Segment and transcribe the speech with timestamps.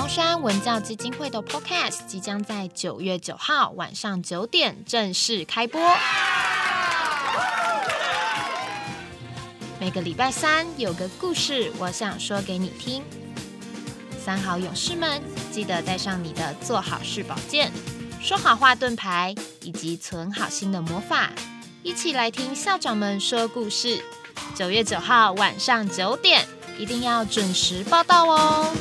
[0.00, 5.78] 中山文教基金会的 Podcast 即将在九月九号晚上九点正式开播。
[9.78, 13.02] 每个礼拜三有个故事，我想说给你听。
[14.24, 15.22] 三好勇士们，
[15.52, 17.70] 记得带上你的做好事宝剑、
[18.22, 21.28] 说好话盾牌以及存好心的魔法，
[21.82, 24.02] 一起来听校长们说故事。
[24.54, 26.48] 九月九号晚上九点，
[26.78, 28.74] 一定要准时报到哦。